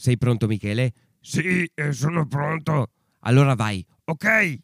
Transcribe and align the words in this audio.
Sei 0.00 0.16
pronto, 0.16 0.46
Michele? 0.46 0.92
Sì, 1.20 1.70
eh, 1.74 1.92
sono 1.92 2.26
pronto. 2.26 2.88
Allora 3.24 3.54
vai. 3.54 3.84
Ok. 4.04 4.58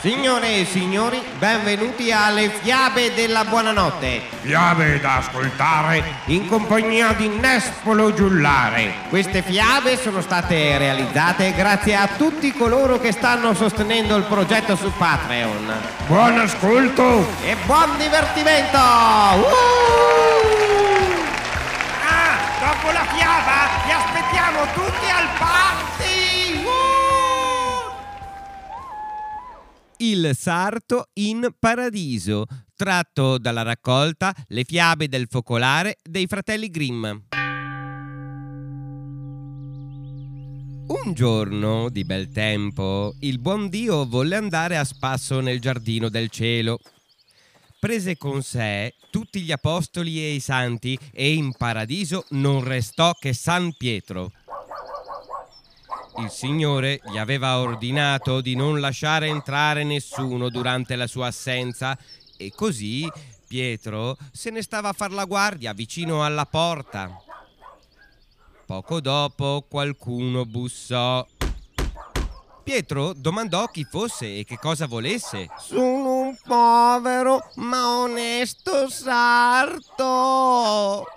Signore 0.00 0.58
e 0.58 0.64
signori, 0.64 1.22
benvenuti 1.38 2.10
alle 2.10 2.50
fiabe 2.50 3.14
della 3.14 3.44
buonanotte. 3.44 4.20
Fiabe 4.42 4.98
da 4.98 5.18
ascoltare 5.18 6.02
in 6.26 6.48
compagnia 6.48 7.12
di 7.12 7.28
Nespolo 7.28 8.12
Giullare. 8.12 9.06
Queste 9.08 9.40
fiabe 9.40 9.96
sono 9.96 10.20
state 10.20 10.76
realizzate 10.76 11.54
grazie 11.54 11.94
a 11.94 12.08
tutti 12.16 12.52
coloro 12.52 12.98
che 12.98 13.12
stanno 13.12 13.54
sostenendo 13.54 14.16
il 14.16 14.24
progetto 14.24 14.74
su 14.74 14.90
Patreon. 14.98 15.72
Buon 16.08 16.38
ascolto. 16.38 17.26
E 17.44 17.56
buon 17.64 17.96
divertimento! 17.96 18.76
Uh! 18.76 20.13
Dopo 22.84 22.96
la 22.96 23.06
fiaba 23.06 23.82
vi 23.86 23.92
aspettiamo 23.92 24.64
tutti 24.74 25.08
al 25.08 25.26
party! 25.38 26.02
Il 29.96 30.36
sarto 30.36 31.08
in 31.14 31.48
paradiso, 31.58 32.44
tratto 32.76 33.38
dalla 33.38 33.62
raccolta 33.62 34.34
Le 34.48 34.64
fiabe 34.64 35.08
del 35.08 35.28
focolare 35.30 35.96
dei 36.02 36.26
fratelli 36.26 36.68
Grimm. 36.68 37.06
Un 40.86 41.12
giorno 41.14 41.88
di 41.88 42.04
bel 42.04 42.28
tempo, 42.28 43.14
il 43.20 43.38
buon 43.38 43.70
Dio 43.70 44.04
volle 44.04 44.36
andare 44.36 44.76
a 44.76 44.84
spasso 44.84 45.40
nel 45.40 45.58
giardino 45.58 46.10
del 46.10 46.28
cielo. 46.28 46.80
Prese 47.84 48.16
con 48.16 48.42
sé 48.42 48.94
tutti 49.10 49.42
gli 49.42 49.52
apostoli 49.52 50.18
e 50.18 50.32
i 50.32 50.40
santi 50.40 50.98
e 51.12 51.34
in 51.34 51.52
paradiso 51.54 52.24
non 52.30 52.64
restò 52.64 53.12
che 53.12 53.34
San 53.34 53.74
Pietro. 53.76 54.32
Il 56.16 56.30
Signore 56.30 56.98
gli 57.04 57.18
aveva 57.18 57.58
ordinato 57.58 58.40
di 58.40 58.56
non 58.56 58.80
lasciare 58.80 59.26
entrare 59.26 59.84
nessuno 59.84 60.48
durante 60.48 60.96
la 60.96 61.06
sua 61.06 61.26
assenza 61.26 61.94
e 62.38 62.52
così 62.56 63.06
Pietro 63.46 64.16
se 64.32 64.48
ne 64.48 64.62
stava 64.62 64.88
a 64.88 64.94
far 64.94 65.12
la 65.12 65.26
guardia 65.26 65.74
vicino 65.74 66.24
alla 66.24 66.46
porta. 66.46 67.14
Poco 68.64 69.02
dopo 69.02 69.66
qualcuno 69.68 70.46
bussò. 70.46 71.26
Pietro 72.64 73.12
domandò 73.12 73.66
chi 73.66 73.86
fosse 73.88 74.38
e 74.38 74.44
che 74.44 74.56
cosa 74.58 74.86
volesse. 74.86 75.48
Sono 75.58 76.20
un 76.20 76.36
povero 76.42 77.50
ma 77.56 77.98
onesto 77.98 78.88
sarto 78.88 79.94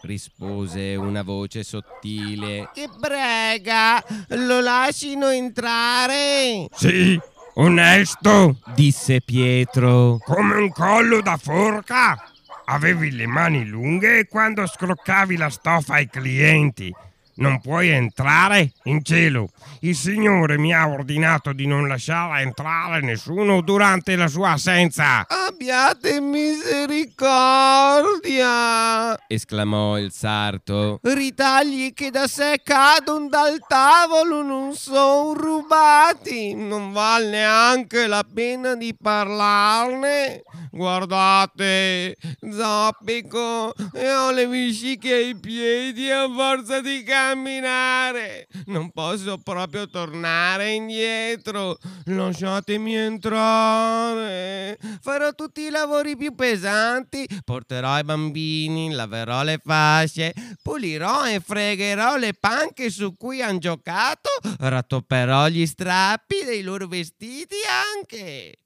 rispose 0.02 0.96
una 0.96 1.24
voce 1.24 1.64
sottile. 1.64 2.70
che 2.74 2.90
prega 3.00 4.04
lo 4.28 4.60
lascino 4.60 5.30
entrare. 5.30 6.68
Sì, 6.74 7.18
onesto. 7.56 8.58
Disse 8.76 9.22
Pietro. 9.22 10.20
Come 10.26 10.56
un 10.56 10.70
collo 10.72 11.22
da 11.22 11.38
forca. 11.38 12.22
Avevi 12.66 13.12
le 13.12 13.28
mani 13.28 13.66
lunghe 13.66 14.28
quando 14.28 14.68
scroccavi 14.68 15.38
la 15.38 15.50
stoffa 15.50 15.94
ai 15.94 16.10
clienti. 16.10 16.94
Non 17.38 17.62
puoi 17.62 17.88
entrare 17.90 18.72
in 18.84 19.04
cielo. 19.04 19.50
Il 19.82 19.96
Signore 19.96 20.58
mi 20.58 20.74
ha 20.74 20.88
ordinato 20.88 21.54
di 21.54 21.68
non 21.68 21.88
lasciare 21.88 22.42
entrare 22.42 23.02
nessuno 23.02 23.62
durante 23.62 24.16
la 24.16 24.28
sua 24.28 24.54
assenza. 24.54 25.28
Abbiate 25.28 26.20
misericordia. 26.20 29.20
esclamò 29.28 30.00
il 30.00 30.12
sarto. 30.12 31.00
Ritagli 31.04 31.94
che 31.94 32.10
da 32.10 32.26
sé 32.28 32.62
cadono 32.64 33.30
dal 33.30 33.60
tavolo 33.68 34.42
non 34.42 34.74
sono 34.74 35.34
rubati. 35.34 36.56
Non 36.56 36.92
vale 36.92 37.30
neanche 37.30 38.08
la 38.08 38.24
pena 38.24 38.74
di 38.76 38.96
parlarne. 39.00 40.42
Guardate, 40.72 42.18
zoppico 42.52 43.76
e 43.94 44.12
ho 44.14 44.32
le 44.32 44.48
vesciche 44.48 45.14
ai 45.14 45.36
piedi 45.36 46.10
a 46.10 46.28
forza 46.32 46.82
di 46.82 47.04
camminare. 47.28 48.48
Non 48.68 48.92
posso 48.92 49.38
proprio 49.38 49.90
tornare 49.90 50.74
indietro. 50.74 51.78
Lasciatemi 52.06 52.96
entrare. 52.96 54.78
Farò 55.02 55.34
tutti 55.34 55.62
i 55.62 55.70
lavori 55.70 56.16
più 56.16 56.34
pesanti. 56.34 57.28
Porterò 57.44 58.00
i 58.00 58.04
bambini, 58.04 58.92
laverò 58.92 59.44
le 59.44 59.60
fasce, 59.64 60.34
pulirò 60.62 61.28
e 61.28 61.40
fregherò 61.40 62.16
le 62.16 62.34
panche 62.34 62.90
su 62.90 63.16
cui 63.16 63.42
han 63.42 63.60
giocato, 63.60 64.30
rattopperò 64.60 65.48
gli 65.48 65.66
strappi 65.66 66.44
dei 66.46 66.62
loro 66.62 66.88
vestiti 66.88 67.56
anche. 67.98 68.58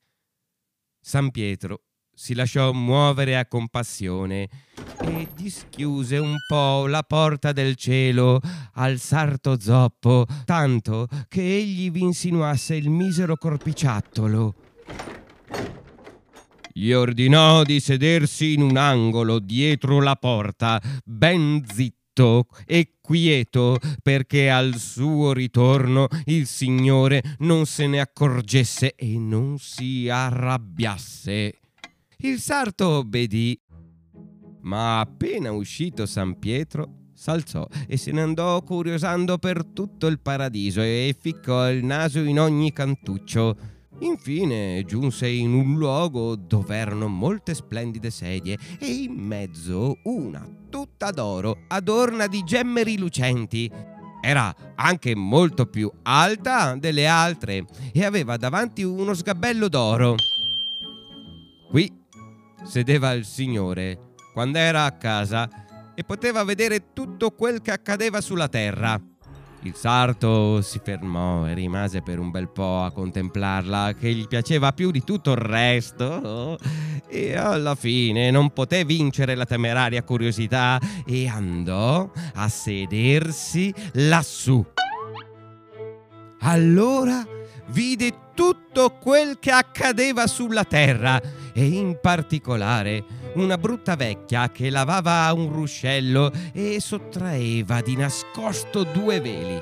San 1.00 1.32
Pietro 1.32 1.82
si 2.14 2.34
lasciò 2.34 2.72
muovere 2.72 3.38
a 3.38 3.46
compassione 3.46 4.50
e 5.02 5.28
dischiuse 5.36 6.18
un 6.18 6.36
po' 6.48 6.88
la 6.88 7.04
porta 7.04 7.52
del 7.52 7.76
cielo 7.76 8.40
al 8.74 9.00
sarto 9.00 9.60
zoppo, 9.60 10.26
tanto 10.46 11.08
che 11.28 11.42
egli 11.42 11.90
vi 11.90 12.02
insinuasse 12.02 12.76
il 12.76 12.90
misero 12.90 13.36
corpiciattolo. 13.36 14.56
Gli 16.74 16.92
ordinò 16.92 17.64
di 17.64 17.80
sedersi 17.80 18.54
in 18.54 18.62
un 18.62 18.78
angolo 18.78 19.40
dietro 19.40 20.00
la 20.00 20.16
porta, 20.16 20.82
ben 21.04 21.64
zitto 21.68 22.46
e 22.66 22.98
quieto, 23.02 23.78
perché 24.02 24.50
al 24.50 24.76
suo 24.78 25.34
ritorno 25.34 26.08
il 26.26 26.46
Signore 26.46 27.22
non 27.40 27.66
se 27.66 27.88
ne 27.88 28.00
accorgesse 28.00 28.96
e 28.96 29.18
non 29.18 29.58
si 29.58 30.08
arrabbiasse. 30.08 31.61
Il 32.24 32.40
sarto 32.40 32.88
obbedì, 32.88 33.60
ma 34.62 35.00
appena 35.00 35.52
uscito 35.52 36.06
San 36.06 36.38
Pietro 36.38 37.10
s'alzò 37.16 37.66
e 37.88 37.98
se 37.98 38.12
ne 38.12 38.22
andò 38.22 38.62
curiosando 38.62 39.40
per 39.40 39.66
tutto 39.66 40.06
il 40.06 40.20
paradiso 40.20 40.82
e 40.82 41.16
ficcò 41.20 41.72
il 41.72 41.84
naso 41.84 42.20
in 42.20 42.40
ogni 42.40 42.72
cantuccio. 42.74 43.58
Infine 44.02 44.84
giunse 44.86 45.28
in 45.28 45.52
un 45.52 45.78
luogo 45.78 46.36
dove 46.36 46.76
erano 46.76 47.08
molte 47.08 47.56
splendide 47.56 48.12
sedie 48.12 48.56
e 48.80 48.86
in 48.86 49.14
mezzo 49.14 49.98
una 50.04 50.48
tutta 50.70 51.10
d'oro, 51.10 51.66
adorna 51.70 52.28
di 52.28 52.44
gemme 52.44 52.84
rilucenti. 52.84 53.68
Era 54.22 54.54
anche 54.76 55.16
molto 55.16 55.66
più 55.66 55.92
alta 56.04 56.76
delle 56.76 57.08
altre 57.08 57.66
e 57.92 58.06
aveva 58.06 58.38
davanti 58.38 58.84
uno 58.84 59.16
sgabello 59.16 59.68
d'oro. 59.68 60.16
Qui 61.68 62.00
sedeva 62.64 63.12
il 63.14 63.26
Signore 63.26 64.14
quando 64.34 64.58
era 64.58 64.86
a 64.86 64.92
casa 64.92 65.50
e 65.94 66.04
poteva 66.04 66.44
vedere 66.44 66.94
tutto 66.94 67.32
quel 67.32 67.62
che 67.62 67.72
accadeva 67.72 68.22
sulla 68.22 68.48
terra. 68.48 69.00
Il 69.64 69.76
sarto 69.76 70.62
si 70.62 70.82
fermò 70.84 71.46
e 71.46 71.54
rimase 71.54 72.02
per 72.02 72.18
un 72.18 72.32
bel 72.32 72.50
po' 72.50 72.82
a 72.82 72.92
contemplarla, 72.92 73.94
che 73.94 74.12
gli 74.12 74.26
piaceva 74.28 74.72
più 74.72 74.90
di 74.90 75.04
tutto 75.04 75.32
il 75.32 75.38
resto. 75.38 76.58
E 77.08 77.36
alla 77.36 77.76
fine 77.76 78.32
non 78.32 78.54
poté 78.54 78.86
vincere 78.86 79.36
la 79.36 79.46
temeraria 79.46 80.02
curiosità 80.02 80.80
e 81.06 81.28
andò 81.28 82.10
a 82.34 82.50
sedersi 82.50 83.72
lassù. 83.94 84.66
Allora 86.40 87.24
vide 87.68 88.30
tutto 88.34 88.98
quel 89.00 89.38
che 89.38 89.52
accadeva 89.52 90.26
sulla 90.26 90.64
terra 90.64 91.22
e 91.54 91.66
in 91.66 92.00
particolare 92.02 93.04
una 93.36 93.58
brutta 93.58 93.96
vecchia 93.96 94.50
che 94.52 94.70
lavava 94.70 95.32
un 95.34 95.52
ruscello 95.52 96.32
e 96.54 96.80
sottraeva 96.80 97.82
di 97.82 97.96
nascosto 97.96 98.84
due 98.84 99.20
veli. 99.20 99.62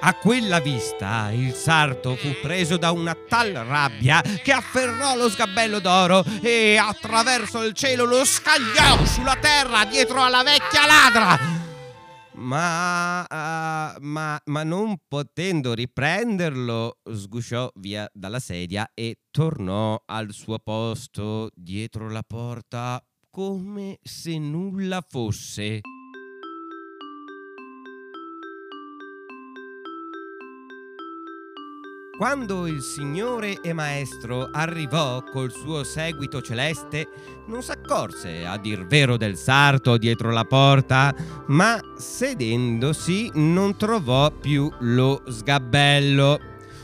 A 0.00 0.14
quella 0.14 0.60
vista 0.60 1.30
il 1.32 1.52
sarto 1.54 2.14
fu 2.14 2.32
preso 2.40 2.76
da 2.76 2.92
una 2.92 3.16
tal 3.28 3.52
rabbia 3.52 4.22
che 4.44 4.52
afferrò 4.52 5.16
lo 5.16 5.28
sgabello 5.28 5.80
d'oro 5.80 6.24
e 6.40 6.76
attraverso 6.76 7.64
il 7.64 7.72
cielo 7.72 8.04
lo 8.04 8.24
scagliò 8.24 9.04
sulla 9.04 9.36
terra 9.40 9.84
dietro 9.84 10.22
alla 10.22 10.44
vecchia 10.44 10.86
ladra. 10.86 11.57
Ma, 12.38 13.26
ah, 13.26 13.96
ma, 14.00 14.40
ma 14.44 14.62
non 14.62 14.96
potendo 15.08 15.74
riprenderlo, 15.74 16.98
sgusciò 17.12 17.68
via 17.74 18.08
dalla 18.12 18.38
sedia 18.38 18.88
e 18.94 19.22
tornò 19.30 20.00
al 20.06 20.32
suo 20.32 20.60
posto 20.60 21.50
dietro 21.52 22.08
la 22.08 22.22
porta 22.22 23.04
come 23.28 23.98
se 24.02 24.38
nulla 24.38 25.04
fosse. 25.06 25.80
Quando 32.18 32.66
il 32.66 32.82
Signore 32.82 33.60
e 33.60 33.72
Maestro 33.72 34.48
arrivò 34.50 35.22
col 35.22 35.52
suo 35.52 35.84
seguito 35.84 36.42
celeste, 36.42 37.06
non 37.46 37.62
s'accorse, 37.62 38.44
a 38.44 38.58
dir 38.58 38.88
vero, 38.88 39.16
del 39.16 39.36
sarto 39.36 39.96
dietro 39.96 40.32
la 40.32 40.42
porta, 40.42 41.14
ma 41.46 41.80
sedendosi 41.96 43.30
non 43.34 43.76
trovò 43.76 44.32
più 44.32 44.68
lo 44.80 45.22
sgabello. 45.28 46.40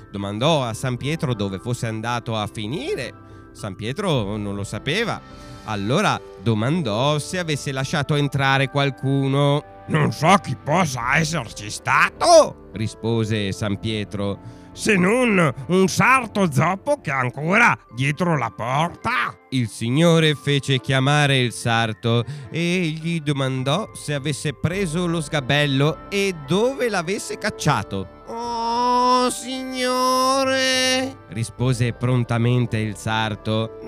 Domandò 0.08 0.62
a 0.62 0.72
San 0.72 0.96
Pietro 0.96 1.34
dove 1.34 1.58
fosse 1.58 1.88
andato 1.88 2.36
a 2.36 2.46
finire. 2.46 3.12
San 3.50 3.74
Pietro 3.74 4.36
non 4.36 4.54
lo 4.54 4.62
sapeva. 4.62 5.20
Allora 5.64 6.20
domandò 6.44 7.18
se 7.18 7.40
avesse 7.40 7.72
lasciato 7.72 8.14
entrare 8.14 8.68
qualcuno. 8.68 9.73
Non 9.86 10.12
so 10.12 10.34
chi 10.42 10.56
possa 10.56 11.16
esserci 11.16 11.70
stato, 11.70 12.70
rispose 12.72 13.52
San 13.52 13.78
Pietro 13.78 14.62
se 14.74 14.96
non 14.96 15.54
un 15.68 15.88
sarto 15.88 16.50
zoppo 16.50 17.00
che 17.00 17.10
è 17.10 17.14
ancora 17.14 17.78
dietro 17.94 18.36
la 18.36 18.50
porta. 18.50 19.38
Il 19.50 19.68
signore 19.68 20.34
fece 20.34 20.80
chiamare 20.80 21.38
il 21.38 21.52
sarto 21.52 22.24
e 22.50 22.92
gli 23.00 23.20
domandò 23.20 23.90
se 23.94 24.14
avesse 24.14 24.52
preso 24.52 25.06
lo 25.06 25.20
sgabello 25.20 26.10
e 26.10 26.34
dove 26.46 26.88
l'avesse 26.88 27.38
cacciato. 27.38 28.22
Oh, 28.26 29.30
signore, 29.30 31.18
rispose 31.28 31.92
prontamente 31.92 32.78
il 32.78 32.96
sarto. 32.96 33.78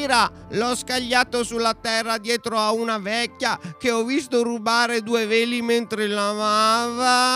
Nell'ira 0.00 0.32
l'ho 0.52 0.74
scagliato 0.74 1.44
sulla 1.44 1.74
terra 1.74 2.16
dietro 2.16 2.56
a 2.56 2.72
una 2.72 2.96
vecchia 2.96 3.60
che 3.78 3.90
ho 3.90 4.02
visto 4.02 4.42
rubare 4.42 5.02
due 5.02 5.26
veli 5.26 5.60
mentre 5.60 6.06
lavava. 6.06 7.28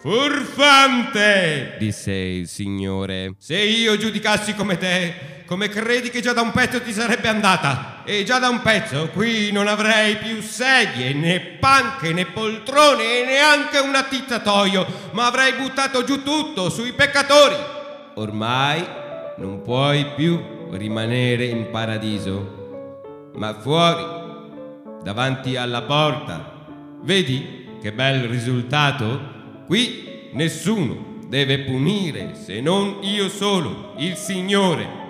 Furfante, 0.00 1.76
disse 1.78 2.10
il 2.10 2.48
signore, 2.48 3.34
se 3.38 3.58
io 3.58 3.98
giudicassi 3.98 4.54
come 4.54 4.78
te, 4.78 5.42
come 5.44 5.68
credi 5.68 6.08
che 6.08 6.22
già 6.22 6.32
da 6.32 6.40
un 6.40 6.52
pezzo 6.52 6.80
ti 6.80 6.90
sarebbe 6.90 7.28
andata? 7.28 8.02
E 8.06 8.24
già 8.24 8.38
da 8.38 8.48
un 8.48 8.62
pezzo 8.62 9.10
qui 9.12 9.52
non 9.52 9.66
avrei 9.66 10.16
più 10.16 10.40
sedie, 10.40 11.12
né 11.12 11.38
panche, 11.60 12.14
né 12.14 12.24
poltrone 12.24 13.20
e 13.20 13.26
neanche 13.26 13.76
un 13.76 13.94
attizzatoio, 13.94 14.86
ma 15.10 15.26
avrei 15.26 15.52
buttato 15.52 16.02
giù 16.02 16.22
tutto 16.22 16.70
sui 16.70 16.94
peccatori. 16.94 17.56
Ormai 18.14 19.00
non 19.36 19.60
puoi 19.62 20.06
più 20.14 20.51
rimanere 20.72 21.44
in 21.46 21.70
paradiso, 21.70 23.30
ma 23.34 23.54
fuori, 23.54 24.04
davanti 25.02 25.56
alla 25.56 25.82
porta. 25.82 26.64
Vedi 27.02 27.78
che 27.80 27.92
bel 27.92 28.28
risultato? 28.28 29.20
Qui 29.66 30.30
nessuno 30.32 31.18
deve 31.28 31.60
punire 31.60 32.34
se 32.34 32.60
non 32.60 32.98
io 33.02 33.28
solo, 33.28 33.94
il 33.96 34.16
Signore. 34.16 35.00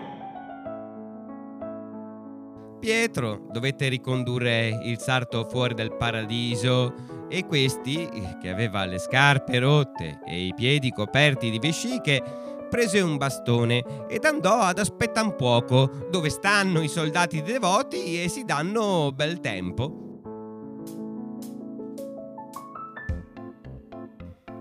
Pietro 2.80 3.46
dovette 3.52 3.88
ricondurre 3.88 4.80
il 4.82 4.98
sarto 4.98 5.44
fuori 5.48 5.74
dal 5.74 5.96
paradiso 5.96 6.94
e 7.28 7.46
questi, 7.46 8.08
che 8.40 8.50
aveva 8.50 8.84
le 8.84 8.98
scarpe 8.98 9.58
rotte 9.60 10.20
e 10.26 10.46
i 10.46 10.52
piedi 10.54 10.90
coperti 10.90 11.48
di 11.50 11.58
vesciche, 11.58 12.22
prese 12.72 13.02
un 13.02 13.18
bastone 13.18 13.84
ed 14.08 14.24
andò 14.24 14.60
ad 14.60 14.78
aspettare 14.78 15.26
un 15.26 15.36
poco 15.36 16.06
dove 16.08 16.30
stanno 16.30 16.80
i 16.80 16.88
soldati 16.88 17.42
devoti 17.42 18.22
e 18.22 18.30
si 18.30 18.46
danno 18.46 19.12
bel 19.12 19.40
tempo. 19.40 19.98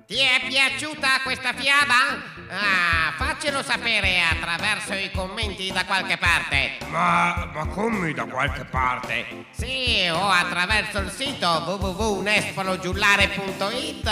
Ti 0.06 0.18
è 0.18 0.42
piaciuta 0.46 1.22
questa 1.24 1.54
fiaba? 1.54 2.22
Ah, 2.50 3.14
faccelo 3.16 3.64
sapere 3.64 4.20
attraverso 4.20 4.94
i 4.94 5.10
commenti 5.16 5.72
da 5.72 5.86
qualche 5.86 6.18
parte. 6.18 6.80
Ma, 6.90 7.50
ma 7.54 7.66
come 7.68 8.12
da 8.12 8.26
qualche 8.26 8.66
parte? 8.66 9.46
Sì, 9.52 10.06
o 10.12 10.28
attraverso 10.28 11.00
il 11.00 11.12
sito 11.12 11.48
www.nespologiullare.it 11.48 14.12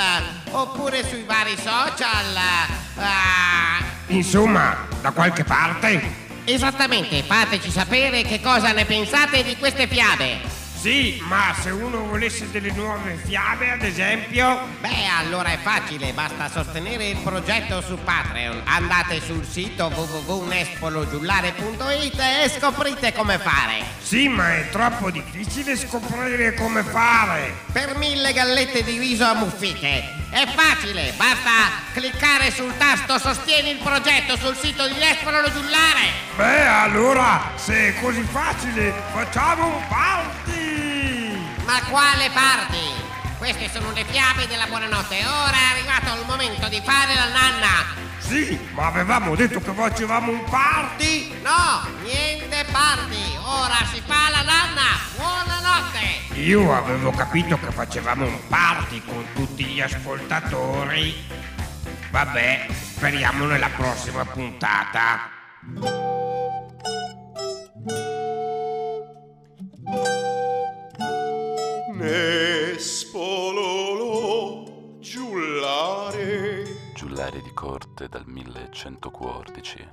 oppure 0.52 1.06
sui 1.06 1.24
vari 1.24 1.58
social. 1.58 2.38
Ah. 2.96 3.89
Insomma, 4.10 4.88
da 5.02 5.12
qualche 5.12 5.44
parte? 5.44 6.28
Esattamente, 6.46 7.22
fateci 7.22 7.70
sapere 7.70 8.24
che 8.24 8.42
cosa 8.42 8.72
ne 8.72 8.86
pensate 8.86 9.44
di 9.44 9.56
queste 9.56 9.86
fiabe. 9.88 10.58
Sì, 10.80 11.22
ma 11.28 11.54
se 11.62 11.70
uno 11.72 12.06
volesse 12.06 12.50
delle 12.50 12.72
nuove 12.72 13.20
fiabe, 13.24 13.72
ad 13.72 13.84
esempio... 13.84 14.66
Beh, 14.80 15.06
allora 15.20 15.52
è 15.52 15.60
facile, 15.60 16.14
basta 16.14 16.50
sostenere 16.50 17.10
il 17.10 17.18
progetto 17.18 17.82
su 17.82 18.00
Patreon. 18.02 18.62
Andate 18.64 19.22
sul 19.22 19.46
sito 19.46 19.92
www.nespologiullare.it 19.94 22.20
e 22.20 22.50
scoprite 22.50 23.14
come 23.14 23.38
fare. 23.38 23.84
Sì, 24.02 24.30
ma 24.30 24.56
è 24.56 24.70
troppo 24.70 25.12
difficile 25.12 25.76
scoprire 25.76 26.54
come 26.54 26.82
fare. 26.82 27.54
Per 27.72 27.96
mille 27.98 28.34
gallette 28.34 28.82
di 28.82 28.98
riso 28.98 29.26
ammuffite. 29.26 30.19
È 30.32 30.46
facile, 30.46 31.12
basta 31.18 31.82
cliccare 31.92 32.52
sul 32.52 32.72
tasto 32.78 33.18
Sostieni 33.18 33.72
il 33.72 33.78
progetto 33.78 34.38
sul 34.38 34.56
sito 34.56 34.88
di 34.88 34.94
Nespolo 34.94 35.42
Giullare. 35.52 36.12
Beh, 36.36 36.68
allora, 36.68 37.54
se 37.56 37.88
è 37.88 38.00
così 38.00 38.22
facile, 38.22 38.94
facciamo 39.12 39.66
un 39.66 39.88
party! 39.88 41.36
Ma 41.66 41.82
quale 41.90 42.30
party? 42.32 43.08
Queste 43.40 43.70
sono 43.72 43.92
le 43.92 44.06
fiabe 44.06 44.46
della 44.48 44.68
buonanotte. 44.68 45.26
Ora 45.26 45.56
è 45.56 45.78
arrivato 45.78 46.20
il 46.20 46.28
momento 46.28 46.68
di 46.68 46.82
fare 46.84 47.16
la 47.16 47.30
nanna. 47.30 48.08
Sì, 48.20 48.60
ma 48.74 48.86
avevamo 48.88 49.36
detto 49.36 49.60
che 49.60 49.72
facevamo 49.72 50.32
un 50.32 50.44
party? 50.44 51.40
No, 51.42 51.88
niente 52.04 52.66
party. 52.72 53.36
Ora 53.46 53.78
si 53.92 54.00
fa 54.06 54.30
la. 54.30 54.39
Io 56.50 56.74
avevo 56.74 57.12
capito 57.12 57.60
che 57.60 57.70
facevamo 57.70 58.26
un 58.26 58.40
party 58.48 59.04
con 59.06 59.24
tutti 59.36 59.66
gli 59.66 59.82
ascoltatori. 59.82 61.14
Vabbè, 62.10 62.66
speriamo 62.72 63.46
nella 63.46 63.70
prossima 63.70 64.26
puntata. 64.26 65.30
Nespololo 71.94 73.28
giullare 75.00 76.64
Giullare 76.96 77.42
di 77.44 77.54
corte 77.54 78.10
dal 78.10 78.24
1114 78.26 79.88